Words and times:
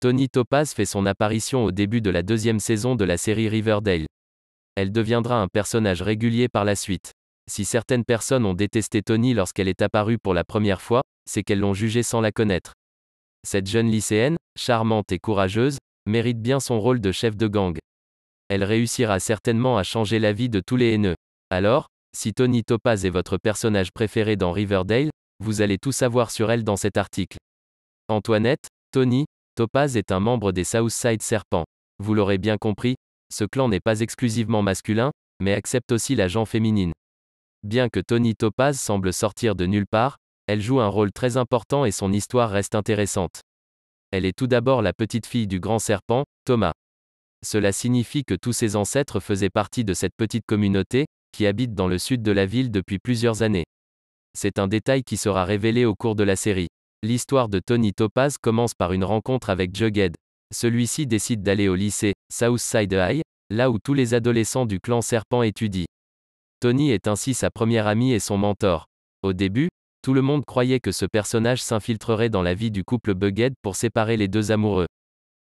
Tony 0.00 0.28
Topaz 0.28 0.74
fait 0.74 0.84
son 0.84 1.06
apparition 1.06 1.64
au 1.64 1.72
début 1.72 2.00
de 2.00 2.10
la 2.10 2.22
deuxième 2.22 2.60
saison 2.60 2.94
de 2.94 3.04
la 3.04 3.16
série 3.16 3.48
Riverdale. 3.48 4.06
Elle 4.76 4.92
deviendra 4.92 5.42
un 5.42 5.48
personnage 5.48 6.02
régulier 6.02 6.48
par 6.48 6.64
la 6.64 6.76
suite. 6.76 7.10
Si 7.50 7.64
certaines 7.64 8.04
personnes 8.04 8.46
ont 8.46 8.54
détesté 8.54 9.02
Tony 9.02 9.34
lorsqu'elle 9.34 9.66
est 9.66 9.82
apparue 9.82 10.18
pour 10.18 10.34
la 10.34 10.44
première 10.44 10.80
fois, 10.80 11.02
c'est 11.28 11.42
qu'elles 11.42 11.58
l'ont 11.58 11.74
jugée 11.74 12.04
sans 12.04 12.20
la 12.20 12.30
connaître. 12.30 12.74
Cette 13.44 13.66
jeune 13.66 13.90
lycéenne, 13.90 14.36
charmante 14.56 15.10
et 15.10 15.18
courageuse, 15.18 15.78
mérite 16.06 16.40
bien 16.40 16.60
son 16.60 16.78
rôle 16.78 17.00
de 17.00 17.10
chef 17.10 17.36
de 17.36 17.48
gang. 17.48 17.76
Elle 18.48 18.62
réussira 18.62 19.18
certainement 19.18 19.78
à 19.78 19.82
changer 19.82 20.20
la 20.20 20.32
vie 20.32 20.48
de 20.48 20.62
tous 20.64 20.76
les 20.76 20.92
haineux. 20.92 21.16
Alors, 21.50 21.88
si 22.16 22.32
Tony 22.34 22.62
Topaz 22.62 23.04
est 23.04 23.10
votre 23.10 23.36
personnage 23.36 23.90
préféré 23.90 24.36
dans 24.36 24.52
Riverdale, 24.52 25.10
vous 25.40 25.60
allez 25.60 25.78
tout 25.78 25.92
savoir 25.92 26.30
sur 26.30 26.52
elle 26.52 26.62
dans 26.62 26.76
cet 26.76 26.98
article. 26.98 27.38
Antoinette, 28.08 28.68
Tony, 28.92 29.26
Topaz 29.58 29.96
est 29.96 30.12
un 30.12 30.20
membre 30.20 30.52
des 30.52 30.62
Southside 30.62 31.20
Serpents. 31.20 31.64
Vous 31.98 32.14
l'aurez 32.14 32.38
bien 32.38 32.58
compris, 32.58 32.94
ce 33.28 33.42
clan 33.42 33.68
n'est 33.68 33.80
pas 33.80 33.98
exclusivement 33.98 34.62
masculin, 34.62 35.10
mais 35.40 35.52
accepte 35.52 35.90
aussi 35.90 36.14
la 36.14 36.28
gent 36.28 36.44
féminine. 36.44 36.92
Bien 37.64 37.88
que 37.88 37.98
Tony 37.98 38.36
Topaz 38.36 38.78
semble 38.78 39.12
sortir 39.12 39.56
de 39.56 39.66
nulle 39.66 39.88
part, 39.88 40.18
elle 40.46 40.60
joue 40.60 40.78
un 40.78 40.86
rôle 40.86 41.10
très 41.10 41.36
important 41.36 41.84
et 41.84 41.90
son 41.90 42.12
histoire 42.12 42.50
reste 42.50 42.76
intéressante. 42.76 43.40
Elle 44.12 44.26
est 44.26 44.38
tout 44.38 44.46
d'abord 44.46 44.80
la 44.80 44.92
petite 44.92 45.26
fille 45.26 45.48
du 45.48 45.58
grand 45.58 45.80
serpent, 45.80 46.22
Thomas. 46.44 46.74
Cela 47.44 47.72
signifie 47.72 48.22
que 48.22 48.36
tous 48.36 48.52
ses 48.52 48.76
ancêtres 48.76 49.18
faisaient 49.18 49.50
partie 49.50 49.84
de 49.84 49.92
cette 49.92 50.14
petite 50.16 50.46
communauté, 50.46 51.06
qui 51.32 51.48
habite 51.48 51.74
dans 51.74 51.88
le 51.88 51.98
sud 51.98 52.22
de 52.22 52.30
la 52.30 52.46
ville 52.46 52.70
depuis 52.70 53.00
plusieurs 53.00 53.42
années. 53.42 53.66
C'est 54.38 54.60
un 54.60 54.68
détail 54.68 55.02
qui 55.02 55.16
sera 55.16 55.44
révélé 55.44 55.84
au 55.84 55.96
cours 55.96 56.14
de 56.14 56.22
la 56.22 56.36
série. 56.36 56.68
L'histoire 57.04 57.48
de 57.48 57.60
Tony 57.60 57.92
Topaz 57.92 58.38
commence 58.38 58.74
par 58.74 58.92
une 58.92 59.04
rencontre 59.04 59.50
avec 59.50 59.72
Jughead. 59.72 60.16
Celui-ci 60.52 61.06
décide 61.06 61.44
d'aller 61.44 61.68
au 61.68 61.76
lycée, 61.76 62.14
Southside 62.32 62.92
High, 62.92 63.22
là 63.50 63.70
où 63.70 63.78
tous 63.78 63.94
les 63.94 64.14
adolescents 64.14 64.66
du 64.66 64.80
clan 64.80 65.00
Serpent 65.00 65.44
étudient. 65.44 65.86
Tony 66.58 66.90
est 66.90 67.06
ainsi 67.06 67.34
sa 67.34 67.52
première 67.52 67.86
amie 67.86 68.12
et 68.12 68.18
son 68.18 68.36
mentor. 68.36 68.86
Au 69.22 69.32
début, 69.32 69.68
tout 70.02 70.12
le 70.12 70.22
monde 70.22 70.44
croyait 70.44 70.80
que 70.80 70.90
ce 70.90 71.06
personnage 71.06 71.62
s'infiltrerait 71.62 72.30
dans 72.30 72.42
la 72.42 72.54
vie 72.54 72.72
du 72.72 72.82
couple 72.82 73.14
Bughead 73.14 73.54
pour 73.62 73.76
séparer 73.76 74.16
les 74.16 74.26
deux 74.26 74.50
amoureux. 74.50 74.86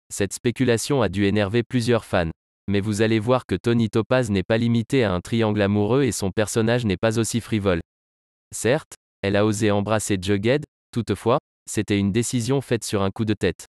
Cette 0.09 0.33
spéculation 0.33 1.03
a 1.03 1.09
dû 1.09 1.25
énerver 1.25 1.65
plusieurs 1.65 2.05
fans. 2.05 2.31
Mais 2.71 2.81
vous 2.81 3.03
allez 3.03 3.19
voir 3.19 3.45
que 3.45 3.57
Tony 3.57 3.91
Topaz 3.91 4.31
n'est 4.31 4.45
pas 4.45 4.59
limité 4.59 5.03
à 5.03 5.13
un 5.13 5.21
triangle 5.21 5.63
amoureux 5.63 6.05
et 6.05 6.13
son 6.13 6.31
personnage 6.31 6.85
n'est 6.85 6.97
pas 6.97 7.19
aussi 7.19 7.41
frivole. 7.41 7.81
Certes, 8.55 8.95
elle 9.23 9.35
a 9.35 9.45
osé 9.45 9.73
embrasser 9.73 10.17
Jughead, 10.21 10.63
Toutefois, 10.93 11.39
c'était 11.71 11.99
une 11.99 12.13
décision 12.13 12.61
faite 12.61 12.85
sur 12.85 13.03
un 13.03 13.11
coup 13.11 13.25
de 13.25 13.35
tête. 13.35 13.67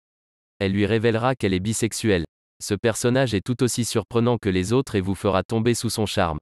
Elle 0.59 0.73
lui 0.73 0.87
révélera 0.87 1.35
qu'elle 1.35 1.55
est 1.55 1.61
bisexuelle. 1.61 2.25
Ce 2.63 2.75
personnage 2.75 3.35
est 3.35 3.45
tout 3.45 3.63
aussi 3.63 3.85
surprenant 3.85 4.39
que 4.39 4.49
les 4.49 4.73
autres 4.73 4.95
et 4.95 5.01
vous 5.01 5.15
fera 5.15 5.43
tomber 5.43 5.75
sous 5.75 5.91
son 5.91 6.07
charme. 6.07 6.39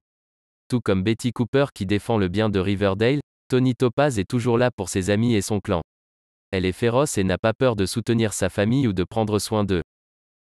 Tout 0.68 0.80
comme 0.80 1.02
Betty 1.02 1.32
Cooper 1.32 1.66
qui 1.74 1.84
défend 1.84 2.16
le 2.16 2.28
bien 2.28 2.48
de 2.48 2.58
Riverdale, 2.58 3.20
Tony 3.48 3.74
Topaz 3.74 4.18
est 4.18 4.28
toujours 4.28 4.56
là 4.56 4.70
pour 4.70 4.88
ses 4.88 5.10
amis 5.10 5.34
et 5.34 5.42
son 5.42 5.60
clan. 5.60 5.82
Elle 6.52 6.64
est 6.64 6.72
féroce 6.72 7.18
et 7.18 7.24
n'a 7.24 7.38
pas 7.38 7.52
peur 7.52 7.76
de 7.76 7.86
soutenir 7.86 8.32
sa 8.32 8.48
famille 8.48 8.86
ou 8.86 8.92
de 8.92 9.04
prendre 9.04 9.38
soin 9.38 9.64
d'eux. 9.64 9.82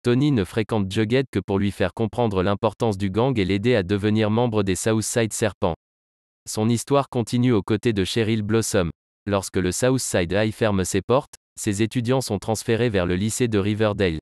Tony 0.03 0.31
ne 0.31 0.44
fréquente 0.45 0.92
Jughead 0.92 1.25
que 1.31 1.40
pour 1.40 1.59
lui 1.59 1.72
faire 1.72 1.94
comprendre 1.94 2.42
l'importance 2.42 2.97
du 2.97 3.09
gang 3.09 3.38
et 3.38 3.45
l'aider 3.45 3.75
à 3.75 3.84
devenir 3.84 4.30
membre 4.30 4.64
des 4.64 4.75
Southside 4.75 5.34
Serpents. 5.34 5.75
Son 6.47 6.70
histoire 6.70 7.09
continue 7.09 7.52
aux 7.52 7.62
côtés 7.62 7.94
de 7.94 8.06
Cheryl 8.06 8.42
Blossom. 8.42 8.92
Lorsque 9.30 9.58
le 9.58 9.72
Southside 9.72 10.31
High 10.31 10.52
ferme 10.52 10.83
ses 10.83 11.03
portes, 11.03 11.35
ses 11.55 11.83
étudiants 11.83 12.19
sont 12.19 12.39
transférés 12.39 12.89
vers 12.89 13.05
le 13.05 13.16
lycée 13.16 13.47
de 13.47 13.59
Riverdale. 13.59 14.17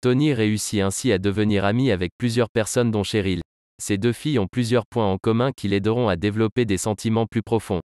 Tony 0.00 0.32
réussit 0.32 0.80
ainsi 0.80 1.10
à 1.10 1.18
devenir 1.18 1.64
ami 1.64 1.90
avec 1.90 2.12
plusieurs 2.16 2.48
personnes 2.48 2.92
dont 2.92 3.02
Cheryl. 3.02 3.40
Ces 3.82 3.98
deux 3.98 4.12
filles 4.12 4.38
ont 4.38 4.46
plusieurs 4.46 4.86
points 4.86 5.10
en 5.10 5.18
commun 5.18 5.50
qui 5.50 5.66
l'aideront 5.66 6.08
à 6.08 6.14
développer 6.14 6.66
des 6.66 6.78
sentiments 6.78 7.26
plus 7.26 7.42
profonds. 7.42 7.80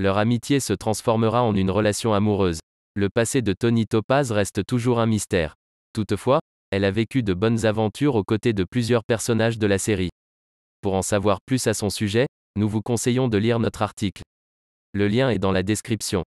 Leur 0.00 0.18
amitié 0.18 0.58
se 0.58 0.72
transformera 0.72 1.44
en 1.44 1.54
une 1.54 1.70
relation 1.70 2.14
amoureuse. 2.14 2.58
Le 2.96 3.08
passé 3.08 3.40
de 3.40 3.52
Tony 3.52 3.86
Topaz 3.86 4.32
reste 4.32 4.66
toujours 4.66 4.98
un 4.98 5.06
mystère. 5.06 5.54
Toutefois, 5.92 6.40
elle 6.72 6.84
a 6.84 6.90
vécu 6.90 7.22
de 7.22 7.32
bonnes 7.32 7.64
aventures 7.64 8.16
aux 8.16 8.24
côtés 8.24 8.54
de 8.54 8.64
plusieurs 8.68 9.04
personnages 9.04 9.60
de 9.60 9.68
la 9.68 9.78
série. 9.78 10.10
Pour 10.80 10.94
en 10.94 11.02
savoir 11.02 11.38
plus 11.46 11.64
à 11.68 11.74
son 11.74 11.90
sujet, 11.90 12.26
nous 12.56 12.68
vous 12.68 12.82
conseillons 12.82 13.28
de 13.28 13.38
lire 13.38 13.60
notre 13.60 13.82
article. 13.82 14.22
Le 14.96 15.08
lien 15.08 15.28
est 15.28 15.38
dans 15.38 15.52
la 15.52 15.62
description. 15.62 16.24